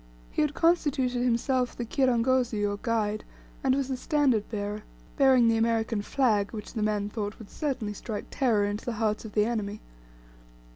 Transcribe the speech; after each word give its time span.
He 0.31 0.41
had 0.41 0.55
constituted 0.55 1.21
himself 1.21 1.77
the 1.77 1.85
kirangozi 1.85 2.65
or 2.65 2.77
guide, 2.81 3.23
and 3.63 3.75
was 3.75 3.87
the 3.87 3.95
standard 3.95 4.49
bearer, 4.49 4.81
bearing 5.15 5.47
the 5.47 5.57
American 5.57 6.01
flag, 6.01 6.49
which 6.51 6.73
the 6.73 6.81
men 6.81 7.07
thought 7.07 7.37
would 7.37 7.51
certainly 7.51 7.93
strike 7.93 8.25
terror 8.31 8.65
into 8.65 8.83
the 8.83 8.93
hearts 8.93 9.25
of 9.25 9.33
the 9.33 9.45
enemy. 9.45 9.79